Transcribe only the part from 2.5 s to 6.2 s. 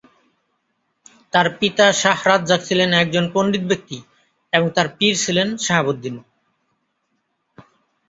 ছিলেন একজন পন্ডিত ব্যক্তি এবং তাঁর পীর ছিলেন সাহাবুদ্দীন।